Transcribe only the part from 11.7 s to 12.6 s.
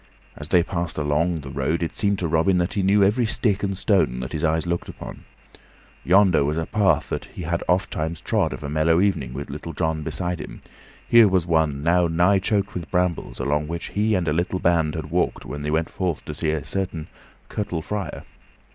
now nigh